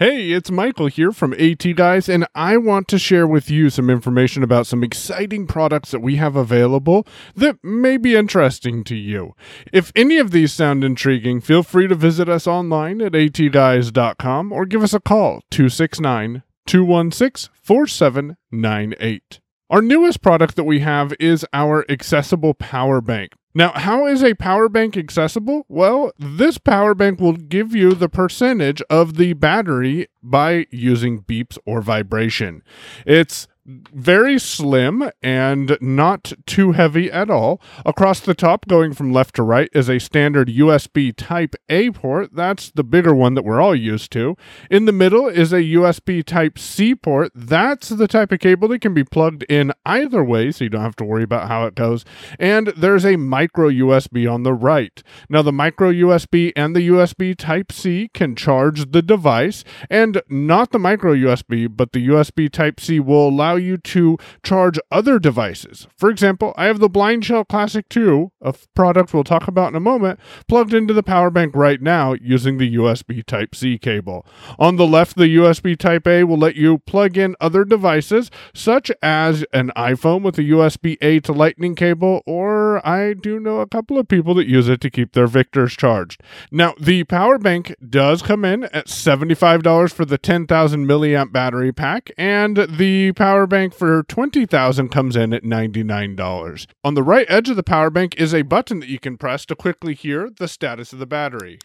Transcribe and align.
Hey, 0.00 0.30
it's 0.30 0.48
Michael 0.48 0.86
here 0.86 1.10
from 1.10 1.32
AT 1.32 1.74
Guys, 1.74 2.08
and 2.08 2.24
I 2.32 2.56
want 2.56 2.86
to 2.86 3.00
share 3.00 3.26
with 3.26 3.50
you 3.50 3.68
some 3.68 3.90
information 3.90 4.44
about 4.44 4.68
some 4.68 4.84
exciting 4.84 5.48
products 5.48 5.90
that 5.90 5.98
we 5.98 6.14
have 6.14 6.36
available 6.36 7.04
that 7.34 7.56
may 7.64 7.96
be 7.96 8.14
interesting 8.14 8.84
to 8.84 8.94
you. 8.94 9.34
If 9.72 9.90
any 9.96 10.18
of 10.18 10.30
these 10.30 10.52
sound 10.52 10.84
intriguing, 10.84 11.40
feel 11.40 11.64
free 11.64 11.88
to 11.88 11.96
visit 11.96 12.28
us 12.28 12.46
online 12.46 13.02
at 13.02 13.10
atguys.com 13.10 14.52
or 14.52 14.66
give 14.66 14.84
us 14.84 14.94
a 14.94 15.00
call 15.00 15.42
269 15.50 16.44
216 16.64 17.52
4798. 17.60 19.40
Our 19.70 19.82
newest 19.82 20.22
product 20.22 20.56
that 20.56 20.64
we 20.64 20.80
have 20.80 21.12
is 21.20 21.44
our 21.52 21.84
accessible 21.90 22.54
power 22.54 23.02
bank. 23.02 23.32
Now, 23.54 23.72
how 23.74 24.06
is 24.06 24.22
a 24.22 24.32
power 24.32 24.70
bank 24.70 24.96
accessible? 24.96 25.66
Well, 25.68 26.12
this 26.18 26.56
power 26.56 26.94
bank 26.94 27.20
will 27.20 27.34
give 27.34 27.74
you 27.74 27.92
the 27.92 28.08
percentage 28.08 28.80
of 28.88 29.16
the 29.16 29.34
battery 29.34 30.08
by 30.22 30.66
using 30.70 31.20
beeps 31.22 31.58
or 31.66 31.82
vibration. 31.82 32.62
It's 33.04 33.46
very 33.68 34.38
slim 34.38 35.10
and 35.22 35.76
not 35.80 36.32
too 36.46 36.72
heavy 36.72 37.12
at 37.12 37.28
all. 37.28 37.60
Across 37.84 38.20
the 38.20 38.34
top, 38.34 38.66
going 38.66 38.94
from 38.94 39.12
left 39.12 39.36
to 39.36 39.42
right, 39.42 39.68
is 39.74 39.90
a 39.90 39.98
standard 39.98 40.48
USB 40.48 41.14
Type 41.14 41.54
A 41.68 41.90
port. 41.90 42.34
That's 42.34 42.70
the 42.70 42.84
bigger 42.84 43.14
one 43.14 43.34
that 43.34 43.44
we're 43.44 43.60
all 43.60 43.74
used 43.74 44.10
to. 44.12 44.36
In 44.70 44.86
the 44.86 44.92
middle 44.92 45.28
is 45.28 45.52
a 45.52 45.62
USB 45.62 46.24
Type 46.24 46.58
C 46.58 46.94
port. 46.94 47.30
That's 47.34 47.90
the 47.90 48.08
type 48.08 48.32
of 48.32 48.40
cable 48.40 48.68
that 48.68 48.80
can 48.80 48.94
be 48.94 49.04
plugged 49.04 49.42
in 49.44 49.72
either 49.84 50.24
way, 50.24 50.50
so 50.50 50.64
you 50.64 50.70
don't 50.70 50.80
have 50.80 50.96
to 50.96 51.04
worry 51.04 51.22
about 51.22 51.48
how 51.48 51.66
it 51.66 51.74
goes. 51.74 52.06
And 52.38 52.68
there's 52.68 53.04
a 53.04 53.16
micro 53.16 53.68
USB 53.68 54.30
on 54.32 54.44
the 54.44 54.54
right. 54.54 55.02
Now, 55.28 55.42
the 55.42 55.52
micro 55.52 55.92
USB 55.92 56.52
and 56.56 56.74
the 56.74 56.88
USB 56.88 57.36
Type 57.36 57.70
C 57.70 58.08
can 58.14 58.34
charge 58.34 58.92
the 58.92 59.02
device, 59.02 59.62
and 59.90 60.22
not 60.28 60.70
the 60.70 60.78
micro 60.78 61.14
USB, 61.14 61.68
but 61.68 61.92
the 61.92 62.08
USB 62.08 62.50
Type 62.50 62.80
C 62.80 62.98
will 62.98 63.28
allow 63.28 63.57
you 63.58 63.76
to 63.76 64.16
charge 64.42 64.78
other 64.90 65.18
devices. 65.18 65.86
For 65.96 66.10
example, 66.10 66.54
I 66.56 66.66
have 66.66 66.78
the 66.80 66.88
Blind 66.88 67.24
Shell 67.24 67.44
Classic 67.44 67.88
2, 67.88 68.32
a 68.40 68.54
product 68.74 69.12
we'll 69.12 69.24
talk 69.24 69.48
about 69.48 69.68
in 69.68 69.76
a 69.76 69.80
moment, 69.80 70.18
plugged 70.46 70.72
into 70.72 70.94
the 70.94 71.02
power 71.02 71.30
bank 71.30 71.54
right 71.54 71.80
now 71.82 72.14
using 72.14 72.58
the 72.58 72.74
USB 72.76 73.24
Type 73.24 73.54
C 73.54 73.78
cable. 73.78 74.24
On 74.58 74.76
the 74.76 74.86
left, 74.86 75.16
the 75.16 75.36
USB 75.36 75.76
Type 75.76 76.06
A 76.06 76.24
will 76.24 76.38
let 76.38 76.56
you 76.56 76.78
plug 76.78 77.18
in 77.18 77.36
other 77.40 77.64
devices, 77.64 78.30
such 78.54 78.90
as 79.02 79.44
an 79.52 79.72
iPhone 79.76 80.22
with 80.22 80.38
a 80.38 80.42
USB 80.42 80.96
A 81.00 81.20
to 81.20 81.32
Lightning 81.32 81.74
cable, 81.74 82.22
or 82.26 82.86
I 82.86 83.14
do 83.14 83.40
know 83.40 83.60
a 83.60 83.66
couple 83.66 83.98
of 83.98 84.08
people 84.08 84.34
that 84.34 84.46
use 84.46 84.68
it 84.68 84.80
to 84.82 84.90
keep 84.90 85.12
their 85.12 85.26
Victors 85.26 85.76
charged. 85.76 86.22
Now, 86.50 86.74
the 86.80 87.04
power 87.04 87.38
bank 87.38 87.74
does 87.88 88.22
come 88.22 88.44
in 88.44 88.64
at 88.64 88.86
$75 88.86 89.92
for 89.92 90.04
the 90.04 90.18
10,000 90.18 90.86
milliamp 90.86 91.32
battery 91.32 91.72
pack, 91.72 92.10
and 92.16 92.56
the 92.56 93.12
power 93.12 93.46
bank 93.48 93.74
for 93.74 94.04
20,000 94.04 94.90
comes 94.90 95.16
in 95.16 95.32
at 95.32 95.42
$99. 95.42 96.66
On 96.84 96.94
the 96.94 97.02
right 97.02 97.26
edge 97.28 97.48
of 97.48 97.56
the 97.56 97.62
power 97.64 97.90
bank 97.90 98.14
is 98.16 98.32
a 98.32 98.42
button 98.42 98.78
that 98.80 98.88
you 98.88 99.00
can 99.00 99.18
press 99.18 99.44
to 99.46 99.56
quickly 99.56 99.94
hear 99.94 100.30
the 100.30 100.46
status 100.46 100.92
of 100.92 101.00
the 101.00 101.06
battery. 101.06 101.58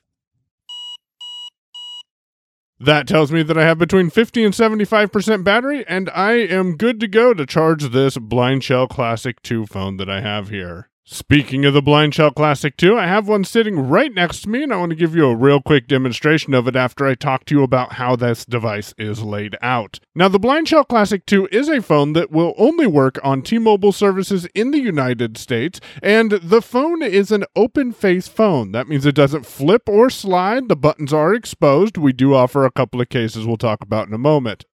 That 2.80 3.08
tells 3.08 3.32
me 3.32 3.44
that 3.44 3.58
I 3.58 3.64
have 3.64 3.78
between 3.78 4.10
50 4.10 4.44
and 4.44 4.54
75% 4.54 5.44
battery, 5.44 5.86
and 5.88 6.10
I 6.10 6.34
am 6.34 6.76
good 6.76 7.00
to 7.02 7.08
go 7.08 7.34
to 7.34 7.46
charge 7.46 7.92
this 7.92 8.18
Blind 8.18 8.64
Shell 8.64 8.88
Classic 8.88 9.42
2 9.42 9.68
phone 9.68 9.98
that 9.98 10.10
I 10.10 10.22
have 10.22 10.50
here. 10.50 10.90
Speaking 11.06 11.66
of 11.66 11.74
the 11.74 11.82
Blind 11.82 12.16
Shell 12.16 12.32
Classic 12.32 12.78
2, 12.78 12.98
I 12.98 13.08
have 13.08 13.28
one 13.28 13.44
sitting 13.44 13.78
right 13.78 14.14
next 14.14 14.44
to 14.44 14.50
me, 14.50 14.64
and 14.64 14.72
I 14.72 14.78
want 14.78 14.92
to 14.92 14.96
give 14.96 15.14
you 15.14 15.26
a 15.26 15.36
real 15.36 15.62
quick 15.62 15.86
demonstration 15.86 16.54
of 16.54 16.66
it 16.66 16.78
after 16.78 17.06
I 17.06 17.14
talk 17.14 17.44
to 17.46 17.56
you 17.56 17.62
about 17.62 17.94
how 17.94 18.16
this 18.16 18.46
device 18.46 18.94
is 18.98 19.22
laid 19.22 19.58
out. 19.62 20.00
Now, 20.16 20.30
the 20.30 20.40
Blind 20.40 20.70
Shell 20.70 20.86
Classic 20.86 21.26
2 21.26 21.50
is 21.52 21.68
a 21.68 21.82
phone 21.82 22.14
that 22.14 22.32
will 22.32 22.54
only 22.58 22.88
work 22.88 23.20
on 23.22 23.42
T 23.42 23.58
Mobile 23.58 23.92
services 23.92 24.46
in 24.56 24.72
the 24.72 24.80
United 24.80 25.38
States, 25.38 25.82
and 26.02 26.32
the 26.32 26.62
phone 26.62 27.04
is 27.04 27.34
an 27.34 27.44
open 27.54 27.92
face 27.92 28.30
phone. 28.30 28.72
That 28.72 28.88
means 28.88 29.06
it 29.06 29.14
doesn't 29.14 29.46
flip 29.46 29.90
or 29.90 30.10
slide, 30.10 30.70
the 30.70 30.78
buttons 30.78 31.12
are 31.12 31.34
exposed. 31.34 31.98
We 31.98 32.14
do 32.14 32.34
offer 32.34 32.64
a 32.64 32.72
couple 32.72 33.02
of 33.02 33.10
cases 33.10 33.46
we'll 33.46 33.58
talk 33.58 33.84
about 33.84 34.08
in 34.08 34.14
a 34.14 34.18
moment. 34.18 34.64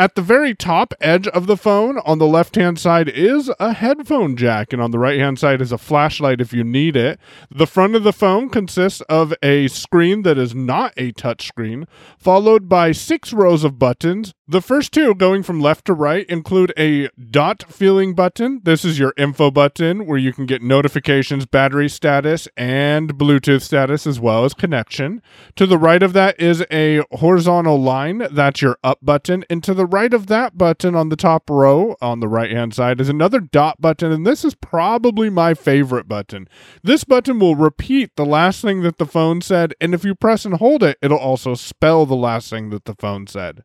At 0.00 0.14
the 0.14 0.22
very 0.22 0.54
top 0.54 0.94
edge 1.02 1.28
of 1.28 1.46
the 1.46 1.58
phone 1.58 1.98
on 2.06 2.16
the 2.16 2.26
left 2.26 2.54
hand 2.54 2.78
side 2.78 3.06
is 3.06 3.52
a 3.60 3.74
headphone 3.74 4.34
jack, 4.34 4.72
and 4.72 4.80
on 4.80 4.92
the 4.92 4.98
right 4.98 5.20
hand 5.20 5.38
side 5.38 5.60
is 5.60 5.72
a 5.72 5.76
flashlight 5.76 6.40
if 6.40 6.54
you 6.54 6.64
need 6.64 6.96
it. 6.96 7.20
The 7.50 7.66
front 7.66 7.94
of 7.94 8.02
the 8.02 8.14
phone 8.14 8.48
consists 8.48 9.02
of 9.10 9.34
a 9.42 9.68
screen 9.68 10.22
that 10.22 10.38
is 10.38 10.54
not 10.54 10.94
a 10.96 11.12
touch 11.12 11.46
screen, 11.46 11.86
followed 12.18 12.66
by 12.66 12.92
six 12.92 13.34
rows 13.34 13.62
of 13.62 13.78
buttons. 13.78 14.32
The 14.50 14.60
first 14.60 14.90
two, 14.90 15.14
going 15.14 15.44
from 15.44 15.60
left 15.60 15.84
to 15.84 15.92
right, 15.92 16.26
include 16.28 16.72
a 16.76 17.08
dot 17.30 17.62
feeling 17.68 18.16
button. 18.16 18.60
This 18.64 18.84
is 18.84 18.98
your 18.98 19.14
info 19.16 19.52
button 19.52 20.08
where 20.08 20.18
you 20.18 20.32
can 20.32 20.44
get 20.44 20.60
notifications, 20.60 21.46
battery 21.46 21.88
status, 21.88 22.48
and 22.56 23.16
Bluetooth 23.16 23.62
status, 23.62 24.08
as 24.08 24.18
well 24.18 24.44
as 24.44 24.52
connection. 24.52 25.22
To 25.54 25.66
the 25.66 25.78
right 25.78 26.02
of 26.02 26.14
that 26.14 26.40
is 26.40 26.64
a 26.68 27.04
horizontal 27.12 27.80
line. 27.80 28.26
That's 28.32 28.60
your 28.60 28.76
up 28.82 28.98
button. 29.00 29.44
And 29.48 29.62
to 29.62 29.72
the 29.72 29.86
right 29.86 30.12
of 30.12 30.26
that 30.26 30.58
button 30.58 30.96
on 30.96 31.10
the 31.10 31.16
top 31.16 31.48
row 31.48 31.94
on 32.02 32.18
the 32.18 32.26
right 32.26 32.50
hand 32.50 32.74
side 32.74 33.00
is 33.00 33.08
another 33.08 33.38
dot 33.38 33.80
button. 33.80 34.10
And 34.10 34.26
this 34.26 34.44
is 34.44 34.56
probably 34.56 35.30
my 35.30 35.54
favorite 35.54 36.08
button. 36.08 36.48
This 36.82 37.04
button 37.04 37.38
will 37.38 37.54
repeat 37.54 38.16
the 38.16 38.26
last 38.26 38.62
thing 38.62 38.82
that 38.82 38.98
the 38.98 39.06
phone 39.06 39.42
said. 39.42 39.74
And 39.80 39.94
if 39.94 40.04
you 40.04 40.16
press 40.16 40.44
and 40.44 40.54
hold 40.54 40.82
it, 40.82 40.98
it'll 41.00 41.18
also 41.18 41.54
spell 41.54 42.04
the 42.04 42.16
last 42.16 42.50
thing 42.50 42.70
that 42.70 42.84
the 42.84 42.96
phone 42.96 43.28
said. 43.28 43.62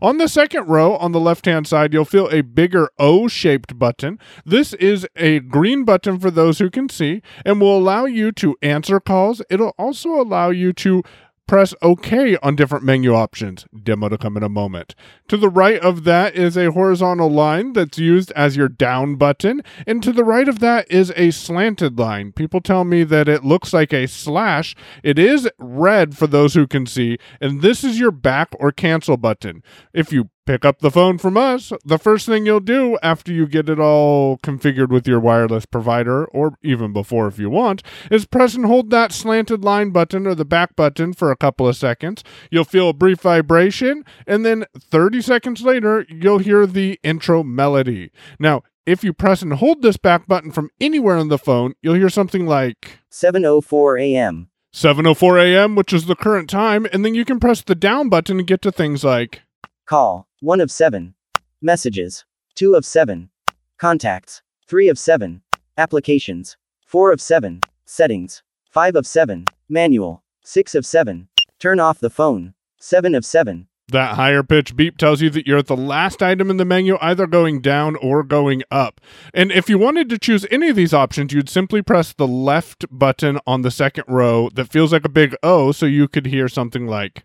On 0.00 0.18
the 0.18 0.28
second 0.28 0.66
row 0.66 0.96
on 0.96 1.12
the 1.12 1.20
left 1.20 1.46
hand 1.46 1.66
side, 1.66 1.92
you'll 1.92 2.04
feel 2.04 2.28
a 2.28 2.42
bigger 2.42 2.90
O 2.98 3.28
shaped 3.28 3.78
button. 3.78 4.18
This 4.44 4.72
is 4.74 5.06
a 5.16 5.40
green 5.40 5.84
button 5.84 6.18
for 6.18 6.30
those 6.30 6.58
who 6.58 6.70
can 6.70 6.88
see 6.88 7.22
and 7.44 7.60
will 7.60 7.76
allow 7.76 8.04
you 8.04 8.32
to 8.32 8.56
answer 8.62 9.00
calls. 9.00 9.42
It'll 9.50 9.74
also 9.78 10.20
allow 10.20 10.50
you 10.50 10.72
to 10.74 11.02
press 11.48 11.74
OK 11.82 12.36
on 12.36 12.54
different 12.54 12.84
menu 12.84 13.14
options. 13.14 13.66
Demo 13.82 14.08
to 14.08 14.16
come 14.16 14.36
in 14.36 14.44
a 14.44 14.48
moment. 14.48 14.94
To 15.26 15.36
the 15.36 15.48
right 15.48 15.80
of 15.80 16.04
that 16.04 16.36
is 16.36 16.56
a 16.56 16.70
horizontal 16.70 17.28
line 17.28 17.72
that's 17.72 17.98
used 17.98 18.30
as 18.32 18.56
your 18.56 18.68
down 18.68 19.16
button, 19.16 19.62
and 19.86 20.00
to 20.04 20.12
the 20.12 20.22
right 20.22 20.48
of 20.48 20.60
that 20.60 20.88
is 20.88 21.12
a 21.16 21.32
slanted 21.32 21.98
line. 21.98 22.30
People 22.30 22.60
tell 22.60 22.84
me 22.84 23.02
that 23.02 23.28
it 23.28 23.44
looks 23.44 23.72
like 23.72 23.92
a 23.92 24.06
slash. 24.06 24.76
It 25.02 25.18
is 25.18 25.48
red 25.58 26.16
for 26.16 26.28
those 26.28 26.54
who 26.54 26.68
can 26.68 26.86
see, 26.86 27.18
and 27.40 27.62
this 27.62 27.82
is 27.82 27.98
your 27.98 28.12
back 28.12 28.50
or 28.60 28.70
cancel 28.70 29.16
button. 29.16 29.64
If 29.92 30.12
you 30.12 30.30
pick 30.48 30.64
up 30.64 30.78
the 30.78 30.90
phone 30.90 31.18
from 31.18 31.36
us, 31.36 31.74
the 31.84 31.98
first 31.98 32.24
thing 32.24 32.46
you'll 32.46 32.58
do 32.58 32.98
after 33.02 33.30
you 33.30 33.46
get 33.46 33.68
it 33.68 33.78
all 33.78 34.38
configured 34.38 34.88
with 34.88 35.06
your 35.06 35.20
wireless 35.20 35.66
provider, 35.66 36.24
or 36.24 36.54
even 36.62 36.90
before 36.90 37.28
if 37.28 37.38
you 37.38 37.50
want, 37.50 37.82
is 38.10 38.24
press 38.24 38.54
and 38.54 38.64
hold 38.64 38.88
that 38.88 39.12
slanted 39.12 39.62
line 39.62 39.90
button 39.90 40.26
or 40.26 40.34
the 40.34 40.46
back 40.46 40.74
button 40.74 41.12
for 41.12 41.30
a 41.30 41.36
couple 41.36 41.68
of 41.68 41.76
seconds. 41.76 42.24
You'll 42.50 42.64
feel 42.64 42.88
a 42.88 42.94
brief 42.94 43.20
vibration, 43.20 44.06
and 44.26 44.42
then 44.46 44.64
30 44.74 45.20
seconds 45.20 45.60
later, 45.60 46.06
you'll 46.08 46.38
hear 46.38 46.66
the 46.66 46.98
intro 47.02 47.42
melody. 47.42 48.10
Now, 48.38 48.62
if 48.86 49.04
you 49.04 49.12
press 49.12 49.42
and 49.42 49.52
hold 49.52 49.82
this 49.82 49.98
back 49.98 50.26
button 50.26 50.50
from 50.50 50.70
anywhere 50.80 51.18
on 51.18 51.28
the 51.28 51.36
phone, 51.36 51.74
you'll 51.82 51.92
hear 51.92 52.08
something 52.08 52.46
like 52.46 53.00
7:04 53.12 54.00
a.m. 54.00 54.48
7:04 54.72 55.44
a.m., 55.44 55.74
which 55.74 55.92
is 55.92 56.06
the 56.06 56.16
current 56.16 56.48
time, 56.48 56.86
and 56.90 57.04
then 57.04 57.14
you 57.14 57.26
can 57.26 57.38
press 57.38 57.60
the 57.60 57.74
down 57.74 58.08
button 58.08 58.38
to 58.38 58.42
get 58.42 58.62
to 58.62 58.72
things 58.72 59.04
like 59.04 59.42
Call 59.84 60.27
1 60.40 60.60
of 60.60 60.70
7. 60.70 61.14
Messages 61.60 62.24
2 62.54 62.76
of 62.76 62.84
7. 62.84 63.28
Contacts 63.76 64.40
3 64.68 64.88
of 64.88 64.96
7. 64.96 65.42
Applications 65.76 66.56
4 66.86 67.10
of 67.10 67.20
7. 67.20 67.60
Settings 67.84 68.44
5 68.70 68.94
of 68.94 69.04
7. 69.04 69.46
Manual 69.68 70.22
6 70.44 70.76
of 70.76 70.86
7. 70.86 71.28
Turn 71.58 71.80
off 71.80 71.98
the 71.98 72.08
phone 72.08 72.54
7 72.78 73.16
of 73.16 73.24
7. 73.24 73.66
That 73.88 74.14
higher 74.14 74.44
pitch 74.44 74.76
beep 74.76 74.96
tells 74.96 75.20
you 75.20 75.28
that 75.30 75.48
you're 75.48 75.58
at 75.58 75.66
the 75.66 75.76
last 75.76 76.22
item 76.22 76.50
in 76.50 76.56
the 76.56 76.64
menu, 76.64 76.98
either 77.00 77.26
going 77.26 77.60
down 77.60 77.96
or 77.96 78.22
going 78.22 78.62
up. 78.70 79.00
And 79.34 79.50
if 79.50 79.68
you 79.68 79.76
wanted 79.76 80.08
to 80.10 80.18
choose 80.18 80.46
any 80.52 80.68
of 80.68 80.76
these 80.76 80.94
options, 80.94 81.32
you'd 81.32 81.48
simply 81.48 81.82
press 81.82 82.12
the 82.12 82.28
left 82.28 82.84
button 82.92 83.40
on 83.44 83.62
the 83.62 83.72
second 83.72 84.04
row 84.06 84.50
that 84.54 84.70
feels 84.70 84.92
like 84.92 85.04
a 85.04 85.08
big 85.08 85.34
O 85.42 85.72
so 85.72 85.84
you 85.84 86.06
could 86.06 86.26
hear 86.26 86.46
something 86.46 86.86
like. 86.86 87.24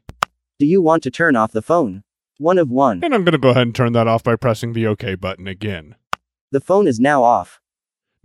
Do 0.57 0.65
you 0.65 0.81
want 0.81 1.03
to 1.03 1.11
turn 1.11 1.35
off 1.35 1.51
the 1.51 1.61
phone? 1.61 2.03
1 2.37 2.57
of 2.57 2.69
1. 2.69 3.01
And 3.03 3.13
I'm 3.13 3.23
going 3.23 3.33
to 3.33 3.37
go 3.37 3.49
ahead 3.49 3.63
and 3.63 3.75
turn 3.75 3.93
that 3.93 4.07
off 4.07 4.23
by 4.23 4.35
pressing 4.35 4.73
the 4.73 4.87
OK 4.87 5.15
button 5.15 5.47
again. 5.47 5.95
The 6.51 6.61
phone 6.61 6.87
is 6.87 6.99
now 6.99 7.23
off. 7.23 7.59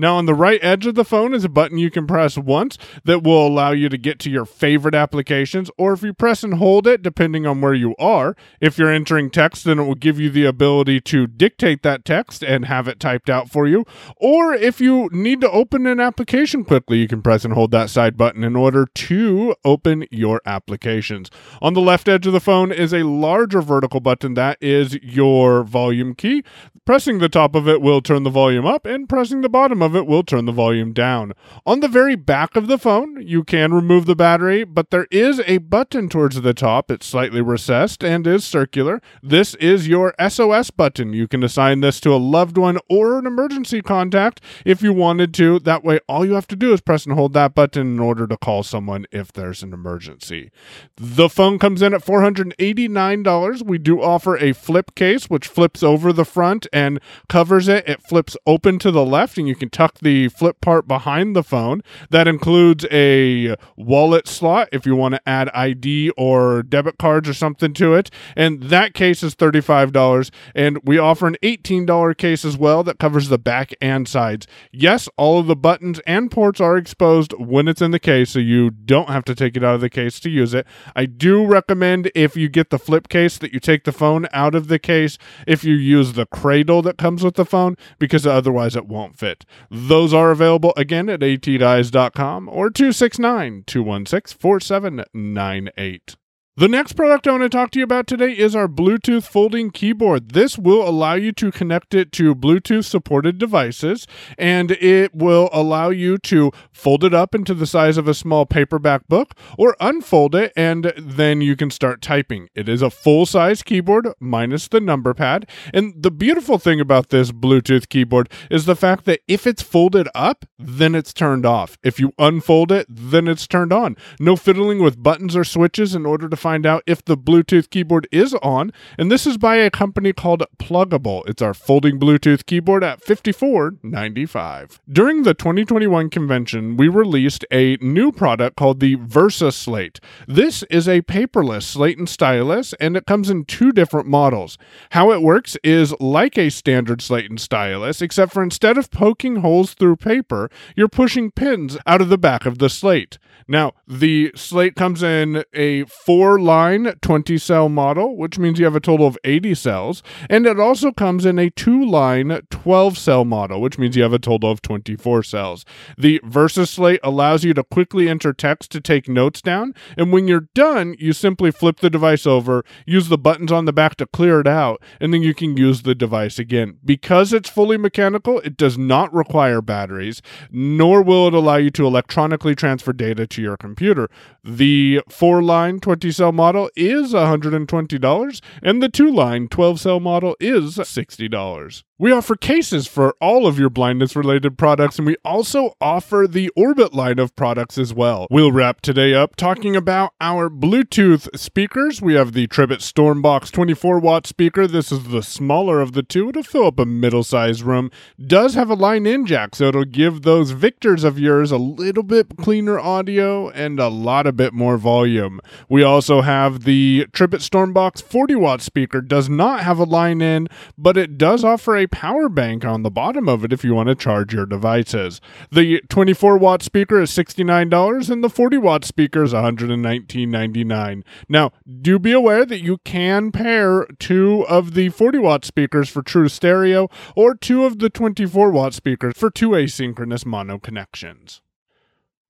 Now, 0.01 0.17
on 0.17 0.27
the 0.27 0.35
right 0.35 0.61
edge 0.63 0.87
of 0.87 0.95
the 0.95 1.05
phone 1.05 1.35
is 1.35 1.43
a 1.43 1.49
button 1.49 1.77
you 1.77 1.91
can 1.91 2.07
press 2.07 2.39
once 2.39 2.79
that 3.05 3.25
will 3.25 3.45
allow 3.45 3.73
you 3.73 3.89
to 3.89 3.99
get 3.99 4.21
to 4.21 4.31
your 4.31 4.45
favorite 4.45 4.95
applications, 4.95 5.73
or 5.77 5.93
if 5.93 6.03
you 6.03 6.13
press 6.13 6.45
and 6.45 6.55
hold 6.55 6.87
it, 6.87 7.03
depending 7.03 7.47
on 7.47 7.61
where 7.61 7.75
you 7.75 7.97
are, 7.99 8.37
if 8.61 8.79
you're 8.79 8.93
entering 8.93 9.29
text, 9.29 9.65
then 9.65 9.81
it 9.81 9.83
will 9.83 9.97
give 9.97 10.21
you 10.21 10.31
the 10.31 10.45
ability 10.45 11.01
to 11.01 11.27
dictate 11.27 11.83
that 11.83 12.05
text 12.05 12.45
and 12.45 12.67
have 12.67 12.87
it 12.87 13.01
typed 13.01 13.29
out 13.29 13.51
for 13.51 13.67
you. 13.67 13.85
Or 14.17 14.55
if 14.55 14.81
you 14.81 15.09
need 15.11 15.41
to 15.41 15.51
open 15.51 15.85
an 15.85 15.99
application 15.99 16.65
quickly, 16.65 16.99
you 16.99 17.09
can 17.09 17.21
press 17.21 17.45
and 17.45 17.55
hold 17.55 17.73
that 17.73 17.91
side 17.91 18.17
button 18.17 18.45
in 18.45 18.55
order 18.55 18.87
to 18.87 19.57
open 19.65 20.07
your 20.13 20.41
applications. 20.47 21.29
On 21.61 21.75
the 21.75 21.81
left 21.81 22.09
edge 22.09 22.25
of 22.25 22.33
the 22.33 22.39
phone 22.39 22.71
is 22.71 22.95
a 22.95 23.03
larger 23.03 23.61
vertical 23.61 23.99
button 23.99 24.35
that 24.35 24.59
is 24.61 24.95
your 25.03 25.65
volume 25.65 26.15
key. 26.15 26.45
Pressing 26.85 27.19
the 27.19 27.29
top 27.29 27.55
of 27.55 27.69
it 27.69 27.83
will 27.83 28.01
turn 28.01 28.23
the 28.23 28.31
volume 28.31 28.65
up, 28.65 28.87
and 28.87 29.09
pressing 29.11 29.43
the 29.43 29.49
bottom 29.51 29.83
of 29.83 29.88
it 29.95 30.07
will 30.07 30.23
turn 30.23 30.45
the 30.45 30.53
volume 30.53 30.93
down. 30.93 31.33
On 31.67 31.81
the 31.81 31.89
very 31.89 32.17
back 32.17 32.57
of 32.57 32.67
the 32.67 32.79
phone, 32.79 33.21
you 33.21 33.45
can 33.45 33.73
remove 33.73 34.07
the 34.07 34.17
battery, 34.17 34.65
but 34.65 34.91
there 34.91 35.07
is 35.11 35.41
a 35.47 35.59
button 35.59 36.09
towards 36.09 36.41
the 36.41 36.55
top. 36.55 36.91
It's 36.91 37.07
slightly 37.07 37.41
recessed 37.41 38.03
and 38.03 38.27
is 38.27 38.45
circular. 38.45 39.01
This 39.23 39.55
is 39.57 39.89
your 39.89 40.15
SOS 40.29 40.71
button. 40.71 41.13
You 41.13 41.29
can 41.29 41.43
assign 41.43 41.81
this 41.81 42.01
to 42.01 42.15
a 42.15 42.17
loved 42.17 42.59
one 42.59 42.79
or 42.89 43.19
an 43.19 43.27
emergency 43.27 43.83
contact 43.83 44.41
if 44.65 44.83
you 44.83 44.93
wanted 44.93 45.35
to. 45.35 45.59
That 45.61 45.85
way, 45.85 46.01
all 46.09 46.25
you 46.25 46.35
have 46.35 46.49
to 46.49 46.57
do 46.57 46.73
is 46.73 46.81
press 46.81 47.05
and 47.05 47.15
hold 47.15 47.33
that 47.35 47.55
button 47.55 47.87
in 47.87 48.01
order 48.01 48.27
to 48.27 48.37
call 48.37 48.63
someone 48.63 49.07
if 49.11 49.33
there's 49.33 49.63
an 49.63 49.73
emergency. 49.73 50.51
The 50.97 51.29
phone 51.29 51.59
comes 51.59 51.83
in 51.83 51.95
at 51.95 52.05
$489. 52.05 53.63
We 53.63 53.79
do 53.79 54.03
offer 54.03 54.37
a 54.37 54.53
flip 54.53 54.95
case, 54.95 55.31
which 55.31 55.49
flips 55.49 55.83
over 55.83 56.13
the 56.13 56.25
front 56.25 56.67
and 56.73 57.01
covers 57.29 57.69
it. 57.69 57.89
It 57.89 58.03
flips 58.03 58.37
open 58.47 58.79
to 58.81 58.91
the 58.91 59.05
left, 59.05 59.39
and 59.39 59.49
you 59.49 59.55
can 59.55 59.71
tuck 59.79 60.01
the 60.01 60.29
flip 60.29 60.61
part 60.61 60.89
behind 60.89 61.37
the 61.37 61.43
phone. 61.45 61.83
That 62.11 62.27
includes 62.27 62.85
a 62.91 63.55
wallet 63.77 64.27
slot 64.27 64.69
if 64.73 64.85
you 64.85 64.97
want 64.97 65.15
to 65.15 65.29
add 65.29 65.49
ID 65.55 66.11
or 66.17 66.65
debit 66.65 66.99
cards 66.99 67.29
or 67.29 67.35
something 67.35 67.73
to 67.75 67.95
it. 67.95 68.11
And 68.35 68.65
that 68.65 68.93
case 68.93 69.23
is 69.23 69.37
$35. 69.37 70.33
And 70.53 70.81
we 70.83 70.99
offer 70.99 71.29
an 71.29 71.37
$18 71.45 72.19
case 72.19 72.45
as 72.45 72.57
well 72.57 72.83
that 72.83 72.99
covers 72.99 73.29
the 73.29 73.39
back 73.39 73.73
and 73.81 74.09
sides. 74.09 74.49
Yes, 74.73 75.09
all 75.17 75.39
of 75.39 75.47
the 75.47 75.55
buttons 75.55 76.01
and 76.09 76.29
ports 76.29 76.61
are 76.61 76.77
exposed 76.77 77.33
when 77.39 77.69
it's 77.69 77.81
in 77.81 77.93
the 77.93 78.01
case, 78.01 78.31
so 78.31 78.41
you 78.41 78.71
don't 78.71 79.11
have 79.11 79.25
to 79.27 79.35
take 79.35 79.57
it 79.57 79.63
out 79.63 79.77
of 79.77 79.81
the 79.81 79.89
case 79.89 80.19
to 80.21 80.29
use 80.29 80.55
it. 80.55 80.67
I 80.97 81.07
do 81.07 81.47
recommend 81.47 82.11
if 82.17 82.37
you 82.37 82.49
get 82.49 82.71
the 82.71 82.81
flip 82.81 83.09
case 83.09 83.39
that 83.39 83.53
you 83.53 83.61
take 83.61 83.85
the 83.85 83.93
phone 83.93 84.27
out 84.33 84.57
of 84.57 84.67
the 84.67 84.81
case 84.81 85.19
if 85.47 85.63
you 85.63 85.75
use 85.75 86.15
the 86.15 86.27
cradle 86.27 86.83
that 86.83 86.99
comes 86.99 87.23
with 87.23 87.37
the 87.37 87.45
phone 87.45 87.77
because 88.01 88.27
otherwise 88.27 88.75
it 88.75 88.89
won't 88.89 89.17
fit. 89.17 89.45
Those 89.71 90.15
are 90.15 90.31
available 90.31 90.73
again 90.77 91.09
at 91.09 91.21
atguys.com 91.21 92.49
or 92.49 92.71
269 92.71 93.65
216 93.67 94.39
4798. 94.39 96.17
The 96.59 96.67
next 96.67 96.95
product 96.95 97.29
I 97.29 97.31
want 97.31 97.45
to 97.45 97.49
talk 97.49 97.71
to 97.71 97.79
you 97.79 97.85
about 97.85 98.09
today 98.09 98.33
is 98.33 98.57
our 98.57 98.67
Bluetooth 98.67 99.23
folding 99.23 99.71
keyboard. 99.71 100.31
This 100.31 100.59
will 100.59 100.89
allow 100.89 101.15
you 101.15 101.31
to 101.35 101.53
connect 101.53 101.95
it 101.95 102.11
to 102.15 102.35
Bluetooth 102.35 102.85
supported 102.85 103.39
devices 103.39 104.09
and 104.37 104.73
it 104.73 105.15
will 105.15 105.51
allow 105.53 105.91
you 105.91 106.19
to 106.19 106.51
fold 106.73 107.05
it 107.05 107.15
up 107.15 107.33
into 107.33 107.55
the 107.55 107.65
size 107.65 107.97
of 107.97 108.09
a 108.09 108.13
small 108.13 108.45
paperback 108.45 109.07
book 109.07 109.37
or 109.57 109.77
unfold 109.79 110.35
it 110.35 110.53
and 110.57 110.93
then 110.99 111.41
you 111.41 111.55
can 111.55 111.71
start 111.71 112.03
typing. 112.03 112.49
It 112.57 112.69
is 112.69 112.83
a 112.83 112.91
full 112.91 113.25
size 113.25 113.63
keyboard 113.63 114.09
minus 114.19 114.67
the 114.67 114.81
number 114.81 115.15
pad. 115.15 115.49
And 115.73 116.03
the 116.03 116.11
beautiful 116.11 116.59
thing 116.59 116.81
about 116.81 117.11
this 117.11 117.31
Bluetooth 117.31 117.89
keyboard 117.89 118.29
is 118.51 118.65
the 118.65 118.75
fact 118.75 119.05
that 119.05 119.21
if 119.29 119.47
it's 119.47 119.63
folded 119.63 120.09
up, 120.13 120.45
then 120.59 120.97
it's 120.97 121.13
turned 121.13 121.47
off. 121.47 121.79
If 121.85 122.01
you 122.01 122.15
unfold 122.19 122.73
it, 122.73 122.87
then 122.91 123.29
it's 123.29 123.47
turned 123.47 123.73
on. 123.73 123.97
No 124.19 124.35
fiddling 124.35 124.83
with 124.83 125.01
buttons 125.01 125.37
or 125.37 125.45
switches 125.45 125.95
in 125.95 126.05
order 126.05 126.29
to 126.29 126.37
find 126.49 126.65
out 126.65 126.83
if 126.87 127.05
the 127.05 127.15
Bluetooth 127.15 127.69
keyboard 127.69 128.09
is 128.11 128.33
on, 128.43 128.73
and 128.97 129.13
this 129.13 129.27
is 129.27 129.37
by 129.37 129.57
a 129.57 129.71
company 129.71 130.15
called 130.15 130.45
Plugable. 130.59 131.23
It's 131.29 131.43
our 131.43 131.53
folding 131.53 132.01
Bluetooth 132.01 132.47
keyboard 132.47 132.83
at 132.83 133.05
$54.95. 133.05 134.79
During 134.91 135.25
the 135.25 135.35
2021 135.35 136.09
convention, 136.09 136.79
we 136.79 136.89
released 136.89 137.45
a 137.53 137.77
new 137.83 138.11
product 138.11 138.57
called 138.57 138.81
the 138.81 138.95
Versa 138.95 139.53
Slate. 139.53 140.01
This 140.27 140.63
is 140.71 140.89
a 140.89 141.03
paperless 141.03 141.65
slate 141.65 141.99
and 141.99 142.09
stylus, 142.09 142.73
and 142.81 142.97
it 142.97 143.05
comes 143.05 143.29
in 143.29 143.45
two 143.45 143.71
different 143.71 144.07
models. 144.07 144.57
How 144.93 145.13
it 145.13 145.21
works 145.21 145.55
is 145.63 145.93
like 146.01 146.39
a 146.39 146.49
standard 146.49 147.03
slate 147.03 147.29
and 147.29 147.39
stylus, 147.39 148.01
except 148.01 148.33
for 148.33 148.43
instead 148.43 148.79
of 148.79 148.91
poking 148.91 149.37
holes 149.37 149.75
through 149.75 149.97
paper, 149.97 150.51
you're 150.75 150.89
pushing 150.89 151.31
pins 151.31 151.77
out 151.87 152.01
of 152.01 152.09
the 152.09 152.17
back 152.17 152.47
of 152.47 152.57
the 152.57 152.71
slate. 152.71 153.19
Now, 153.47 153.73
the 153.87 154.33
slate 154.35 154.77
comes 154.77 155.03
in 155.03 155.45
a 155.55 155.85
four 155.85 156.38
line 156.39 156.95
20 157.03 157.39
cell 157.39 157.69
model, 157.69 158.17
which 158.17 158.39
means 158.39 158.59
you 158.59 158.65
have 158.65 158.77
a 158.77 158.81
total 158.81 159.07
of 159.07 159.19
80 159.25 159.55
cells. 159.55 160.03
And 160.29 160.47
it 160.47 160.59
also 160.59 160.93
comes 160.93 161.25
in 161.25 161.39
a 161.39 161.51
two 161.51 161.85
line 161.85 162.41
12 162.51 162.99
cell 162.99 163.25
model, 163.25 163.61
which 163.61 163.79
means 163.79 163.97
you 163.97 164.03
have 164.03 164.13
a 164.13 164.19
total 164.19 164.51
of 164.51 164.63
24 164.63 165.23
cells. 165.23 165.65
The 165.97 166.21
Versa 166.25 166.67
Slate 166.67 167.01
allows 167.03 167.45
you 167.45 167.55
to 167.55 167.65
quickly 167.65 168.09
enter 168.09 168.33
text 168.33 168.71
to 168.73 168.81
take 168.81 169.09
notes 169.09 169.41
down. 169.41 169.75
And 169.97 170.13
when 170.13 170.29
you're 170.29 170.49
done, 170.55 170.95
you 170.99 171.13
simply 171.13 171.51
flip 171.51 171.81
the 171.81 171.91
device 171.91 172.27
over, 172.27 172.65
use 172.87 173.09
the 173.09 173.19
buttons 173.19 173.53
on 173.53 173.65
the 173.65 173.73
back 173.73 173.97
to 173.97 174.07
clear 174.07 174.41
it 174.41 174.47
out, 174.47 174.83
and 175.01 175.13
then 175.13 175.23
you 175.23 175.35
can 175.35 175.57
use 175.57 175.83
the 175.83 175.95
device 175.95 176.39
again. 176.39 176.79
Because 176.85 177.33
it's 177.33 177.51
fully 177.51 177.77
mechanical, 177.77 178.41
it 178.41 178.57
does 178.57 178.79
not 178.79 179.13
require 179.13 179.61
batteries, 179.61 180.23
nor 180.51 181.03
will 181.03 181.29
it 181.29 181.35
allow 181.35 181.57
you 181.57 181.71
to 181.71 181.87
electronically 181.87 182.55
transfer 182.55 182.93
data 182.93 183.27
to 183.27 183.43
your 183.43 183.57
computer. 183.57 184.09
The 184.45 185.03
four 185.09 185.43
line 185.43 185.81
20 185.81 186.11
cell 186.19 186.33
model 186.33 186.69
is 186.77 187.13
$120, 187.15 188.41
and 188.63 188.83
the 188.83 188.89
two 188.89 189.11
line 189.11 189.49
12 189.49 189.81
cell 189.81 190.01
model 190.01 190.37
is 190.41 190.77
$60. 190.77 191.83
We 192.01 192.13
offer 192.13 192.37
cases 192.37 192.87
for 192.87 193.17
all 193.21 193.45
of 193.45 193.59
your 193.59 193.71
blindness 193.71 194.15
related 194.15 194.57
products, 194.57 194.99
and 194.99 195.07
we 195.07 195.17
also 195.25 195.75
offer 195.81 196.27
the 196.31 196.49
Orbit 196.51 196.95
line 196.95 197.19
of 197.19 197.35
products 197.35 197.77
as 197.77 197.93
well. 197.93 198.29
We'll 198.31 198.53
wrap 198.53 198.83
today 198.83 199.15
up 199.15 199.35
talking 199.35 199.75
about 199.75 200.13
our 200.21 200.49
Bluetooth 200.49 201.37
speakers. 201.37 202.01
We 202.01 202.15
have 202.15 202.35
the 202.35 202.47
Tribit 202.47 202.79
Stormbox 202.79 203.51
24 203.51 203.99
watt 203.99 204.29
speaker. 204.29 204.69
This 204.69 204.93
is 204.93 205.09
the 205.09 205.25
smaller 205.25 205.81
of 205.81 205.91
the 205.91 206.05
two. 206.05 206.29
It'll 206.29 206.45
fill 206.45 206.67
up 206.67 206.79
a 206.79 206.87
middle 206.87 207.25
sized 207.25 207.63
room. 207.63 207.91
Does 208.25 208.55
have 208.55 208.71
a 208.71 208.75
line 208.75 209.05
in 209.05 209.27
jack, 209.27 209.57
so 209.57 209.65
it'll 209.65 209.85
give 209.85 210.23
those 210.23 210.53
Victors 210.53 211.03
of 211.03 211.19
yours 211.19 211.51
a 211.51 211.59
little 211.59 212.05
bit 212.05 212.37
cleaner 212.37 212.79
audio 212.79 213.49
and 213.49 213.81
a 213.81 213.89
lot 213.89 214.29
of 214.29 214.37
bit 214.37 214.55
more 214.55 214.79
volume. 214.79 215.41
We 215.69 215.83
also 215.83 216.08
have 216.09 216.65
the 216.65 217.07
Tribit 217.13 217.41
Stormbox 217.41 218.03
40 218.03 218.35
watt 218.35 218.61
speaker. 218.61 219.01
Does 219.01 219.29
not 219.29 219.61
have 219.61 219.79
a 219.79 219.85
line 219.85 220.21
in, 220.21 220.49
but 220.77 220.97
it 220.97 221.19
does 221.19 221.45
offer 221.45 221.77
a 221.77 221.87
power 221.87 222.29
bank 222.29 222.65
on 222.65 222.83
the 222.83 222.91
bottom 222.91 223.29
of 223.29 223.45
it 223.45 223.53
if 223.53 223.65
you 223.65 223.75
want 223.75 223.89
to 223.89 223.95
charge 223.95 224.33
your 224.33 224.47
devices. 224.47 225.21
The 225.51 225.81
24 225.89 226.39
watt 226.39 226.63
speaker 226.63 227.01
is 227.01 227.11
$69 227.11 228.11
and 228.11 228.25
the 228.25 228.31
40 228.31 228.59
watt 228.59 228.85
speaker 228.85 229.23
is 229.23 229.33
$119.99. 229.33 231.03
Now, 231.29 231.53
do 231.81 231.99
be 231.99 232.13
aware 232.13 232.45
that 232.45 232.63
you 232.63 232.79
can 232.79 233.31
pair 233.31 233.87
two 233.99 234.45
of 234.49 234.75
the 234.75 234.89
40 234.89 235.19
watt 235.19 235.45
speakers 235.45 235.89
for 235.89 236.03
true 236.03 236.29
stereo 236.29 236.89
or 237.15 237.35
two 237.35 237.65
of 237.65 237.79
the 237.79 237.91
24 237.91 238.51
watt 238.51 238.75
speakers 238.75 239.15
for 239.17 239.31
two 239.31 239.51
asynchronous 239.51 240.25
mono 240.27 240.59
connections. 240.59 241.41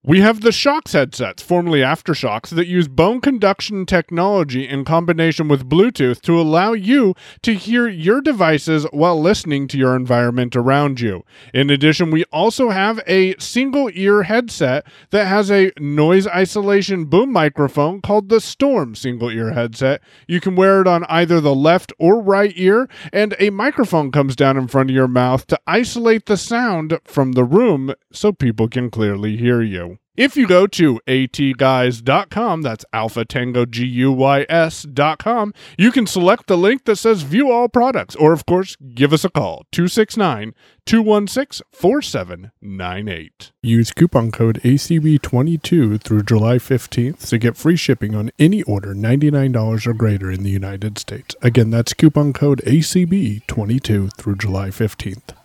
We 0.04 0.20
have 0.20 0.42
the 0.42 0.50
Shokz 0.50 0.92
headsets, 0.92 1.42
formerly 1.42 1.80
AfterShokz, 1.80 2.50
that 2.50 2.68
use 2.68 2.86
bone 2.86 3.20
conduction 3.20 3.84
technology 3.84 4.66
in 4.66 4.84
combination 4.84 5.48
with 5.48 5.68
Bluetooth 5.68 6.20
to 6.22 6.40
allow 6.40 6.72
you 6.72 7.14
to 7.42 7.52
hear 7.52 7.88
your 7.88 8.20
devices 8.20 8.86
while 8.92 9.20
listening 9.20 9.66
to 9.68 9.76
your 9.76 9.96
environment 9.96 10.54
around 10.54 11.00
you. 11.00 11.24
In 11.52 11.68
addition, 11.68 12.12
we 12.12 12.24
also 12.32 12.70
have 12.70 13.00
a 13.08 13.34
single 13.38 13.90
ear 13.92 14.22
headset 14.22 14.86
that 15.10 15.26
has 15.26 15.50
a 15.50 15.72
noise 15.80 16.28
isolation 16.28 17.06
boom 17.06 17.32
microphone 17.32 18.00
called 18.00 18.28
the 18.28 18.40
Storm 18.40 18.94
single 18.94 19.30
ear 19.30 19.52
headset. 19.52 20.00
You 20.28 20.40
can 20.40 20.54
wear 20.54 20.80
it 20.80 20.86
on 20.86 21.04
either 21.08 21.40
the 21.40 21.56
left 21.56 21.92
or 21.98 22.22
right 22.22 22.52
ear, 22.54 22.88
and 23.12 23.34
a 23.40 23.50
microphone 23.50 24.12
comes 24.12 24.36
down 24.36 24.56
in 24.56 24.68
front 24.68 24.90
of 24.90 24.96
your 24.96 25.08
mouth 25.08 25.48
to 25.48 25.58
isolate 25.66 26.26
the 26.26 26.36
sound 26.36 27.00
from 27.04 27.32
the 27.32 27.44
room 27.44 27.94
so 28.12 28.30
people 28.30 28.68
can 28.68 28.90
clearly 28.90 29.36
hear 29.36 29.60
you. 29.60 29.88
If 30.18 30.37
you 30.37 30.48
go 30.48 30.66
to 30.66 31.00
atguys.com, 31.06 32.62
that's 32.62 32.84
alpha 32.92 33.25
tango 33.25 33.64
G 33.64 33.87
U 33.87 34.10
Y 34.10 34.46
S.com, 34.48 35.54
you 35.78 35.92
can 35.92 36.08
select 36.08 36.48
the 36.48 36.58
link 36.58 36.87
that 36.87 36.96
says 36.96 37.22
view 37.22 37.52
all 37.52 37.68
products, 37.68 38.16
or 38.16 38.32
of 38.32 38.44
course, 38.44 38.75
give 38.94 39.12
us 39.12 39.25
a 39.25 39.30
call 39.30 39.64
269 39.70 40.54
216 40.87 41.64
4798. 41.70 43.52
Use 43.62 43.92
coupon 43.92 44.32
code 44.32 44.60
ACB22 44.64 46.02
through 46.02 46.22
July 46.25 46.56
15th 46.56 47.28
to 47.28 47.38
get 47.38 47.56
free 47.56 47.76
shipping 47.76 48.16
on 48.16 48.32
any 48.40 48.64
order 48.64 48.96
$99 48.96 49.87
or 49.87 49.94
greater 49.94 50.32
in 50.32 50.42
the 50.42 50.50
United 50.50 50.98
States. 50.98 51.37
Again, 51.42 51.70
that's 51.70 51.94
coupon 51.94 52.32
code 52.32 52.60
ACB22 52.66 54.16
through 54.16 54.34
July 54.34 54.70
15th. 54.70 55.37